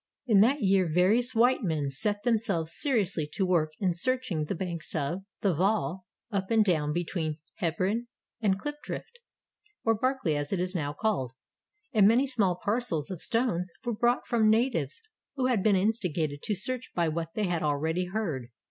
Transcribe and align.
In 0.25 0.41
that 0.41 0.63
year 0.63 0.91
various 0.91 1.35
white 1.35 1.61
men 1.61 1.91
set 1.91 2.23
themselves 2.23 2.73
seriously 2.73 3.29
to 3.33 3.45
work 3.45 3.73
in 3.79 3.93
searching 3.93 4.45
the 4.45 4.55
banks 4.55 4.95
of 4.95 5.21
the 5.41 5.53
Vaal 5.53 6.07
up 6.31 6.49
and 6.49 6.65
down 6.65 6.91
between 6.91 7.37
Hebron 7.57 8.07
and 8.41 8.59
Klipdrift,— 8.59 9.19
or 9.85 9.93
Barkly 9.93 10.35
as 10.35 10.51
it 10.51 10.59
is 10.59 10.73
now 10.73 10.91
called,— 10.91 11.33
and 11.93 12.07
many 12.07 12.25
small 12.25 12.55
parcels 12.55 13.11
of 13.11 13.21
stones 13.21 13.71
were 13.85 13.93
bought 13.93 14.25
from 14.25 14.49
natives 14.49 15.03
who 15.35 15.45
had 15.45 15.61
been 15.61 15.75
instigated 15.75 16.41
to 16.45 16.55
search 16.55 16.91
by 16.95 17.07
what 17.07 17.35
they 17.35 17.43
had 17.45 17.61
already 17.61 18.05
heard. 18.05 18.49